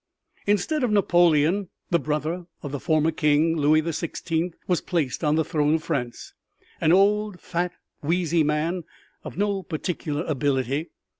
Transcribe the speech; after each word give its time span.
Instead 0.47 0.83
of 0.83 0.89
Napoleon 0.89 1.69
the 1.91 1.99
brother 1.99 2.47
of 2.63 2.71
the 2.71 2.79
former 2.79 3.11
king, 3.11 3.55
Louis 3.55 3.81
the 3.81 3.93
Sixteenth, 3.93 4.55
was 4.67 4.81
placed 4.81 5.23
on 5.23 5.35
the 5.35 5.45
throne 5.45 5.75
of 5.75 5.83
France 5.83 6.33
an 6.81 6.91
old, 6.91 7.39
fat, 7.39 7.73
wheezy 8.01 8.41
man 8.43 8.83
of 9.23 9.37
no 9.37 9.61
particular 9.61 10.23
ability. 10.25 10.89